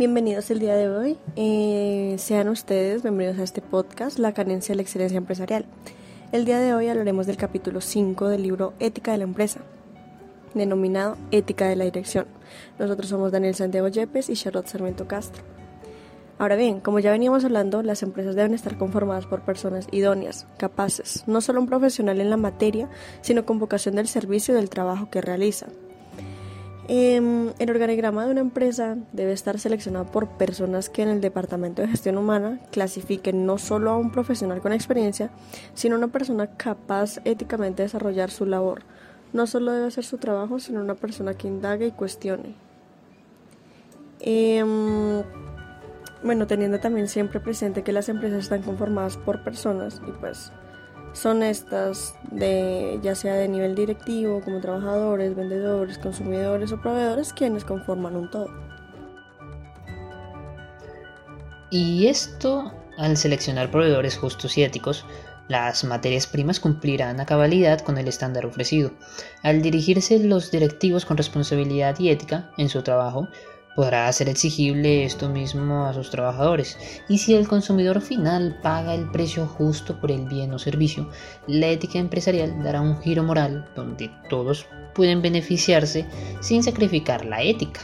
[0.00, 1.18] Bienvenidos el día de hoy.
[1.36, 5.66] Eh, sean ustedes bienvenidos a este podcast, La carencia de la excelencia empresarial.
[6.32, 9.60] El día de hoy hablaremos del capítulo 5 del libro Ética de la empresa,
[10.54, 12.24] denominado Ética de la dirección.
[12.78, 15.42] Nosotros somos Daniel Santiago Yepes y Charlotte Sarmiento Castro.
[16.38, 21.24] Ahora bien, como ya veníamos hablando, las empresas deben estar conformadas por personas idóneas, capaces,
[21.26, 22.88] no solo un profesional en la materia,
[23.20, 25.66] sino con vocación del servicio y del trabajo que realiza.
[26.92, 31.82] Em, el organigrama de una empresa debe estar seleccionado por personas que en el Departamento
[31.82, 35.30] de Gestión Humana clasifiquen no solo a un profesional con experiencia,
[35.72, 38.82] sino a una persona capaz éticamente de desarrollar su labor.
[39.32, 42.56] No solo debe hacer su trabajo, sino una persona que indague y cuestione.
[44.18, 45.22] Em,
[46.24, 50.50] bueno, teniendo también siempre presente que las empresas están conformadas por personas y pues
[51.12, 57.64] son estas de ya sea de nivel directivo como trabajadores, vendedores, consumidores o proveedores quienes
[57.64, 58.48] conforman un todo.
[61.70, 65.04] Y esto, al seleccionar proveedores justos y éticos,
[65.48, 68.92] las materias primas cumplirán a cabalidad con el estándar ofrecido.
[69.42, 73.28] Al dirigirse los directivos con responsabilidad y ética en su trabajo,
[73.80, 76.76] podrá hacer exigible esto mismo a sus trabajadores.
[77.08, 81.08] Y si el consumidor final paga el precio justo por el bien o servicio,
[81.46, 86.04] la ética empresarial dará un giro moral donde todos pueden beneficiarse
[86.42, 87.80] sin sacrificar la ética.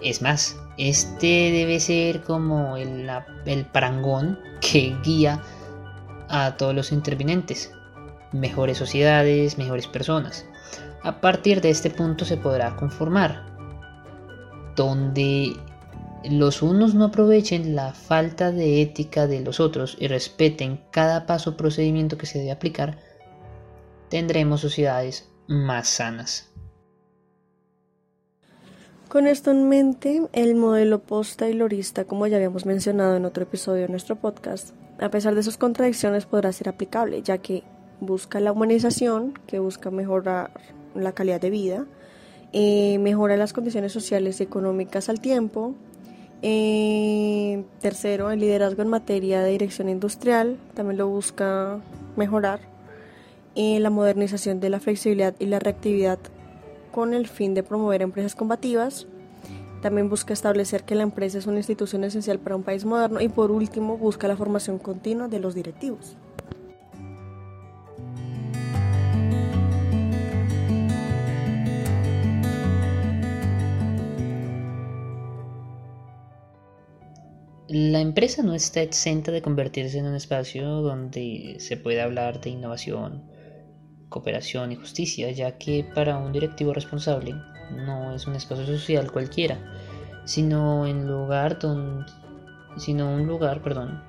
[0.00, 3.10] Es más, este debe ser como el,
[3.44, 5.42] el parangón que guía
[6.28, 7.72] a todos los intervinientes.
[8.30, 10.46] Mejores sociedades, mejores personas.
[11.02, 13.55] A partir de este punto se podrá conformar
[14.76, 15.56] donde
[16.30, 21.50] los unos no aprovechen la falta de ética de los otros y respeten cada paso
[21.50, 22.98] o procedimiento que se debe aplicar,
[24.08, 26.50] tendremos sociedades más sanas.
[29.08, 33.88] Con esto en mente, el modelo post-taylorista, como ya habíamos mencionado en otro episodio de
[33.88, 37.62] nuestro podcast, a pesar de sus contradicciones podrá ser aplicable, ya que
[38.00, 40.50] busca la humanización, que busca mejorar
[40.94, 41.86] la calidad de vida,
[42.52, 45.74] eh, mejora las condiciones sociales y económicas al tiempo.
[46.42, 51.80] Eh, tercero, el liderazgo en materia de dirección industrial también lo busca
[52.16, 52.60] mejorar.
[53.54, 56.18] Eh, la modernización de la flexibilidad y la reactividad
[56.92, 59.06] con el fin de promover empresas combativas.
[59.80, 63.28] También busca establecer que la empresa es una institución esencial para un país moderno y
[63.28, 66.16] por último busca la formación continua de los directivos.
[77.78, 82.48] La empresa no está exenta de convertirse en un espacio donde se puede hablar de
[82.48, 83.22] innovación,
[84.08, 87.34] cooperación y justicia, ya que para un directivo responsable
[87.70, 89.58] no es un espacio social cualquiera,
[90.24, 92.10] sino, en lugar donde,
[92.78, 94.02] sino un lugar perdón,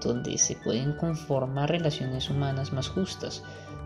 [0.00, 3.42] donde se pueden conformar relaciones humanas más justas,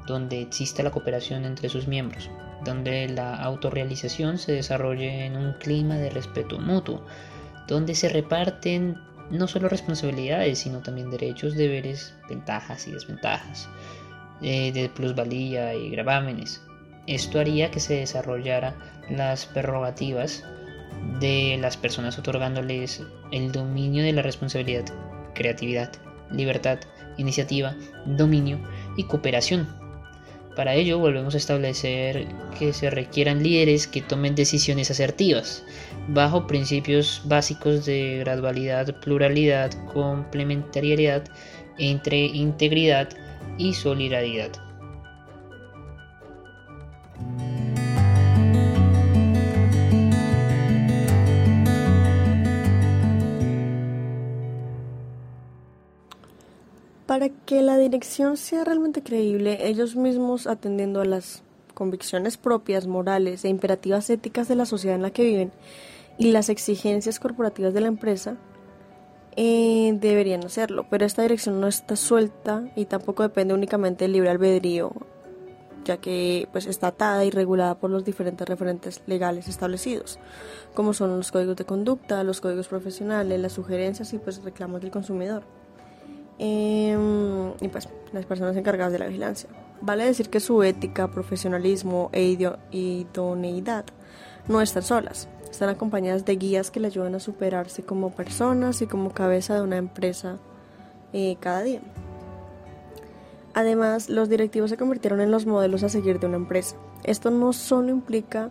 [0.07, 2.29] donde exista la cooperación entre sus miembros,
[2.63, 7.07] donde la autorrealización se desarrolle en un clima de respeto mutuo,
[7.67, 8.99] donde se reparten
[9.31, 13.69] no solo responsabilidades, sino también derechos, deberes, ventajas y desventajas,
[14.43, 16.63] eh, de plusvalía y gravámenes.
[17.07, 18.75] Esto haría que se desarrollara
[19.11, 20.45] las prerrogativas
[21.21, 24.85] de las personas otorgándoles el dominio de la responsabilidad,
[25.35, 25.93] creatividad,
[26.31, 26.79] libertad,
[27.19, 27.75] iniciativa,
[28.07, 28.59] dominio
[28.97, 29.84] y cooperación
[30.55, 32.27] para ello volvemos a establecer
[32.59, 35.65] que se requieran líderes que tomen decisiones asertivas,
[36.09, 41.25] bajo principios básicos de gradualidad, pluralidad, complementariedad
[41.79, 43.09] entre integridad
[43.59, 44.51] y solidaridad.
[57.15, 63.45] Para que la dirección sea realmente creíble, ellos mismos atendiendo a las convicciones propias, morales
[63.45, 65.53] e imperativas éticas de la sociedad en la que viven
[66.19, 68.37] y las exigencias corporativas de la empresa,
[69.37, 70.87] eh, deberían hacerlo.
[70.91, 74.91] Pero esta dirección no está suelta y tampoco depende únicamente del libre albedrío,
[75.85, 80.19] ya que pues está atada y regulada por los diferentes referentes legales establecidos,
[80.75, 84.91] como son los códigos de conducta, los códigos profesionales, las sugerencias y pues reclamos del
[84.91, 85.45] consumidor.
[86.39, 89.49] Em, y pues las personas encargadas de la vigilancia.
[89.81, 92.37] Vale decir que su ética, profesionalismo e
[92.71, 93.85] idoneidad
[94.49, 98.87] no están solas, están acompañadas de guías que le ayudan a superarse como personas y
[98.87, 100.39] como cabeza de una empresa
[101.13, 101.81] eh, cada día.
[103.55, 106.77] Además, los directivos se convirtieron en los modelos a seguir de una empresa.
[107.05, 108.51] Esto no solo implica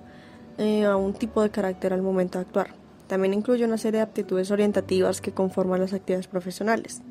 [0.58, 2.68] eh, a un tipo de carácter al momento de actuar,
[3.08, 7.02] También incluye una serie de aptitudes orientativas que conforman las actividades profesionales.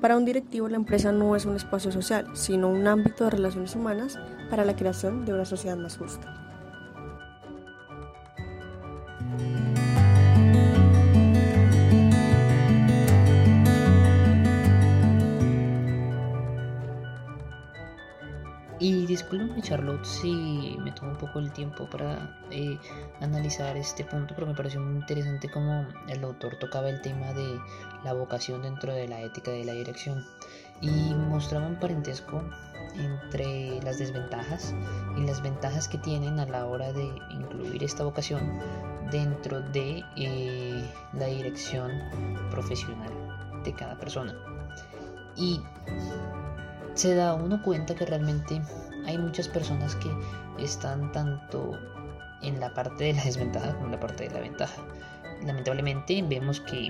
[0.00, 3.74] Para un directivo la empresa no es un espacio social, sino un ámbito de relaciones
[3.74, 4.18] humanas
[4.50, 6.45] para la creación de una sociedad más justa.
[18.88, 22.78] Y discúlpeme Charlotte si me tomo un poco el tiempo para eh,
[23.20, 27.58] analizar este punto, pero me pareció muy interesante como el autor tocaba el tema de
[28.04, 30.24] la vocación dentro de la ética de la dirección
[30.80, 32.44] y mostraba un parentesco
[32.94, 34.72] entre las desventajas
[35.16, 38.60] y las ventajas que tienen a la hora de incluir esta vocación
[39.10, 41.90] dentro de eh, la dirección
[42.52, 43.10] profesional
[43.64, 44.32] de cada persona.
[45.34, 45.60] Y
[46.96, 48.62] se da uno cuenta que realmente
[49.04, 50.10] hay muchas personas que
[50.58, 51.78] están tanto
[52.42, 54.82] en la parte de la desventaja como en la parte de la ventaja.
[55.44, 56.88] Lamentablemente vemos que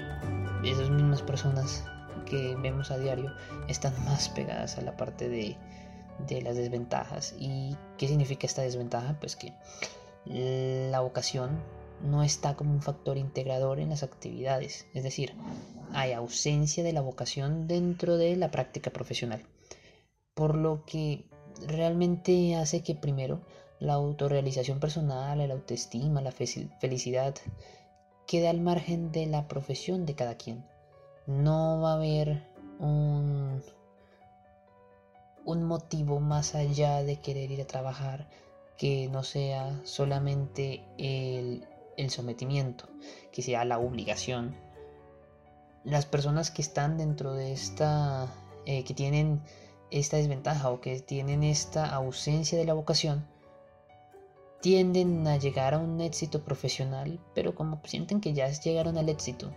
[0.63, 1.85] esas mismas personas
[2.25, 3.35] que vemos a diario
[3.67, 5.57] están más pegadas a la parte de,
[6.29, 7.35] de las desventajas.
[7.41, 9.17] ¿Y qué significa esta desventaja?
[9.19, 9.55] Pues que
[10.25, 11.61] la vocación
[12.01, 15.35] no está como un factor integrador en las actividades, es decir,
[15.93, 19.43] hay ausencia de la vocación dentro de la práctica profesional
[20.37, 21.25] por lo que
[21.67, 23.41] realmente hace que primero
[23.81, 27.35] la autorrealización personal, la autoestima, la felicidad
[28.27, 30.63] quede al margen de la profesión de cada quien.
[31.27, 32.43] No va a haber
[32.79, 33.63] un,
[35.47, 38.29] un motivo más allá de querer ir a trabajar
[38.77, 41.65] que no sea solamente el,
[42.11, 42.91] sometimiento,
[43.33, 44.55] que sea la obligación.
[45.83, 48.29] Las personas que están dentro de esta,
[48.67, 49.41] eh, que tienen
[49.91, 53.27] esta desventaja o que tienen esta ausencia de la vocación,
[54.61, 59.53] tienden a llegar a un éxito profesional, pero como sienten que ya llegaron al éxito,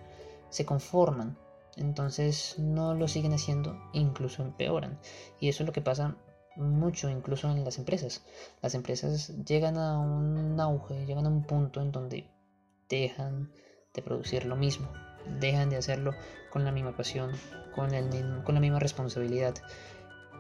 [0.49, 1.37] se conforman,
[1.77, 4.99] entonces no lo siguen haciendo, incluso empeoran.
[5.39, 6.15] Y eso es lo que pasa
[6.55, 8.23] mucho incluso en las empresas.
[8.61, 12.29] Las empresas llegan a un auge, llegan a un punto en donde
[12.89, 13.51] dejan
[13.93, 14.89] de producir lo mismo,
[15.39, 16.13] dejan de hacerlo
[16.51, 17.31] con la misma pasión,
[17.75, 19.55] con, el, con la misma responsabilidad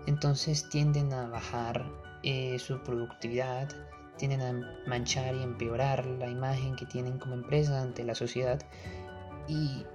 [0.05, 1.85] entonces tienden a bajar
[2.23, 3.69] eh, su productividad,
[4.17, 8.61] tienden a manchar y empeorar la imagen que tienen como empresa ante la sociedad.
[9.47, 9.85] Y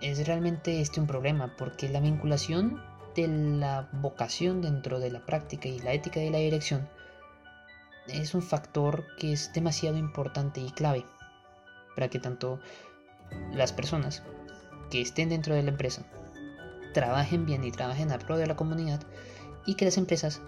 [0.00, 2.82] es realmente este un problema porque la vinculación
[3.14, 6.88] de la vocación dentro de la práctica y la ética de la dirección
[8.08, 11.04] es un factor que es demasiado importante y clave
[11.94, 12.60] para que tanto
[13.52, 14.22] las personas
[14.90, 16.02] que estén dentro de la empresa
[16.96, 19.02] trabajen bien y trabajen a pro de la comunidad
[19.66, 20.40] y que las empresas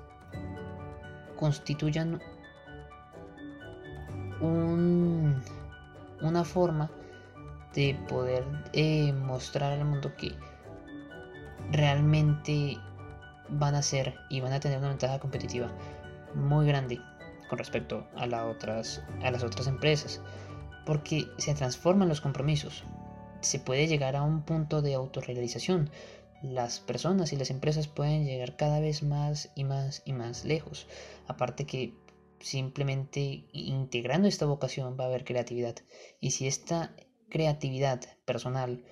[1.37, 2.23] constituyan
[4.41, 5.43] un,
[6.23, 6.91] una forma
[7.75, 10.33] de poder eh, mostrar al mundo que
[11.71, 12.79] realmente
[13.51, 15.69] van a ser y van a tener una ventaja competitiva
[16.35, 16.99] muy grande
[17.51, 20.23] con respecto a, las otras, a las otras empresas
[20.87, 22.85] porque se transforman los compromisos.
[23.43, 25.91] Se puede llegar a un punto de autorrealización
[26.43, 30.87] las personas y las empresas pueden llegar cada vez más y más y más lejos.
[31.27, 31.95] Aparte que
[32.41, 35.77] simplemente integrando esta vocación va a haber creatividad.
[36.21, 36.95] Y si esta
[37.29, 38.85] creatividad personal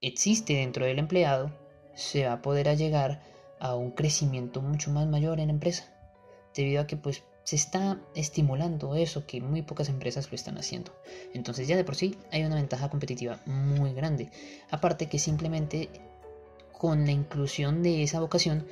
[0.00, 1.52] existe dentro del empleado,
[1.94, 3.22] se va a poder llegar
[3.60, 5.92] a un crecimiento mucho más mayor en la empresa.
[6.54, 10.92] Debido a que pues se está estimulando eso que muy pocas empresas lo están haciendo.
[11.34, 14.30] Entonces ya de por sí hay una ventaja competitiva muy grande.
[14.70, 15.90] Aparte que simplemente
[16.82, 18.66] con la inclusión de esa vocación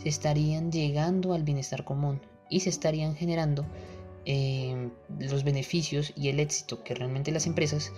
[0.00, 3.66] se estarían llegando al bienestar común y se estarían generando
[4.24, 7.92] eh, los beneficios y el éxito que realmente las empresas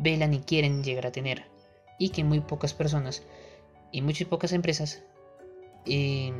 [0.00, 1.44] velan y quieren llegar a tener.
[1.98, 3.22] Y que muy pocas personas
[3.92, 5.02] y muchas pocas empresas
[5.84, 6.32] eh,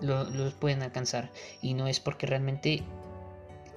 [0.00, 1.32] los pueden alcanzar.
[1.62, 2.84] Y no es porque realmente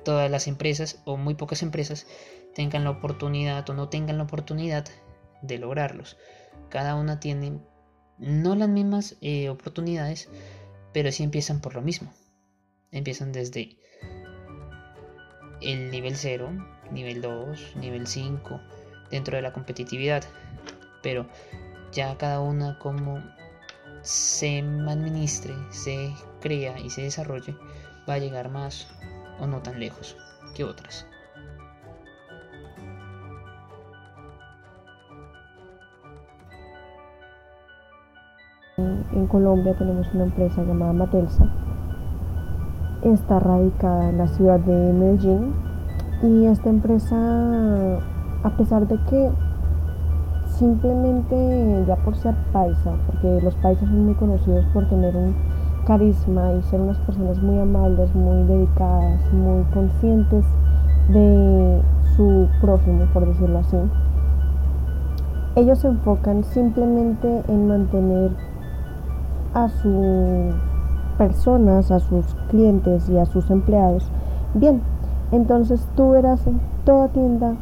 [0.03, 2.05] todas las empresas o muy pocas empresas
[2.53, 4.85] tengan la oportunidad o no tengan la oportunidad
[5.41, 6.17] de lograrlos.
[6.69, 7.61] Cada una tiene
[8.17, 10.29] no las mismas eh, oportunidades,
[10.93, 12.11] pero sí empiezan por lo mismo.
[12.91, 13.77] Empiezan desde
[15.61, 16.49] el nivel 0,
[16.91, 18.61] nivel 2, nivel 5,
[19.09, 20.23] dentro de la competitividad.
[21.01, 21.27] Pero
[21.91, 23.21] ya cada una como
[24.01, 27.55] se administre, se crea y se desarrolle,
[28.07, 28.87] va a llegar más
[29.39, 30.15] o no tan lejos
[30.55, 31.07] que otras.
[39.13, 41.45] En Colombia tenemos una empresa llamada Matelsa.
[43.03, 45.53] Está radicada en la ciudad de Medellín
[46.23, 47.15] y esta empresa
[48.43, 49.31] a pesar de que
[50.45, 55.35] simplemente ya por ser paisa, porque los paisas son muy conocidos por tener un
[55.85, 60.45] carisma y ser unas personas muy amables, muy dedicadas, muy conscientes
[61.09, 61.81] de
[62.15, 63.77] su prójimo, por decirlo así.
[65.55, 68.31] Ellos se enfocan simplemente en mantener
[69.55, 70.53] a sus
[71.17, 74.07] personas, a sus clientes y a sus empleados
[74.53, 74.81] bien.
[75.31, 77.55] Entonces tú verás en toda tienda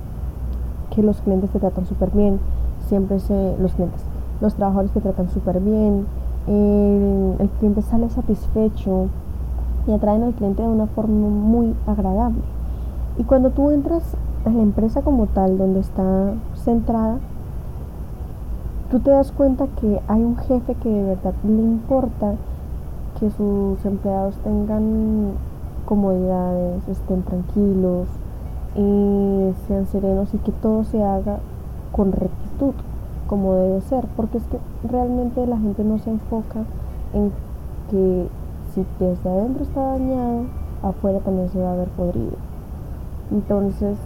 [0.89, 2.39] que los clientes te tratan súper bien,
[2.87, 4.03] siempre se, los clientes,
[4.41, 6.05] los trabajadores te tratan súper bien,
[6.47, 9.07] el, cliente sale satisfecho
[9.87, 12.41] y atraen al cliente de una forma muy agradable.
[13.17, 17.17] Y cuando tú entras a la empresa como tal, donde está centrada,
[18.93, 22.35] tú te das cuenta que hay un jefe que de verdad le importa
[23.19, 25.31] que sus empleados tengan
[25.87, 28.07] comodidades, estén tranquilos,
[28.75, 31.39] y sean serenos y que todo se haga
[31.91, 32.75] con rectitud,
[33.25, 36.59] como debe ser, porque es que realmente la gente no se enfoca
[37.15, 37.31] en
[37.89, 38.27] que
[38.75, 40.43] si desde adentro está dañado,
[40.83, 42.37] afuera también se va a ver podrido.
[43.31, 43.97] Entonces,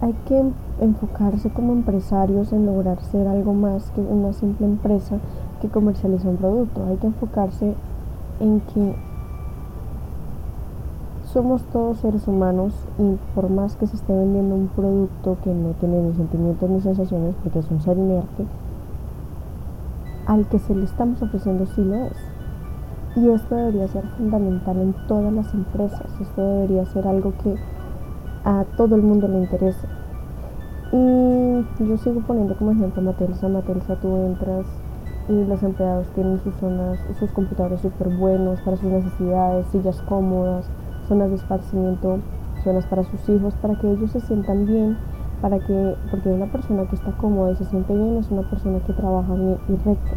[0.00, 0.42] hay que
[0.80, 5.18] enfocarse como empresarios en lograr ser algo más que una simple empresa
[5.60, 6.84] que comercializa un producto.
[6.88, 7.74] Hay que enfocarse
[8.40, 8.94] en que
[11.32, 15.70] somos todos seres humanos y por más que se esté vendiendo un producto que no
[15.72, 18.46] tiene ni sentimientos ni sensaciones, porque es un ser inerte,
[20.26, 22.16] al que se le estamos ofreciendo sí lo es.
[23.16, 27.56] Y esto debería ser fundamental en todas las empresas, esto debería ser algo que
[28.44, 29.86] a todo el mundo le interese.
[30.92, 34.66] Y yo sigo poniendo como ejemplo Matelsa, Matelsa tú entras
[35.28, 40.68] y los empleados tienen sus zonas, sus computadores súper buenos para sus necesidades, sillas cómodas,
[41.06, 42.18] zonas de esparcimiento,
[42.64, 44.98] zonas para sus hijos, para que ellos se sientan bien,
[45.40, 48.80] para que, porque una persona que está cómoda y se siente bien es una persona
[48.80, 50.16] que trabaja bien y recta.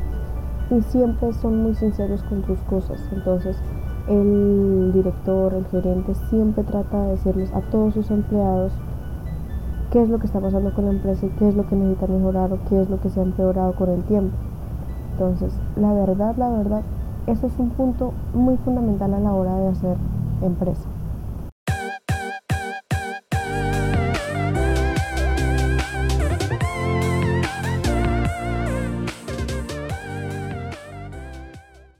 [0.71, 2.99] Y siempre son muy sinceros con sus cosas.
[3.11, 3.57] Entonces,
[4.07, 8.73] el director, el gerente siempre trata de decirles a todos sus empleados
[9.91, 12.07] qué es lo que está pasando con la empresa y qué es lo que necesita
[12.07, 14.35] mejorar o qué es lo que se ha empeorado con el tiempo.
[15.13, 16.81] Entonces, la verdad, la verdad,
[17.27, 19.97] eso es un punto muy fundamental a la hora de hacer
[20.41, 20.92] empresa.